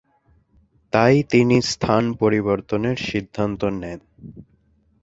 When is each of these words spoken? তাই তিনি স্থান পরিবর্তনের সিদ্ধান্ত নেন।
তাই 0.93 1.15
তিনি 1.23 1.57
স্থান 1.63 2.03
পরিবর্তনের 2.13 2.97
সিদ্ধান্ত 3.09 3.61
নেন। 3.81 3.99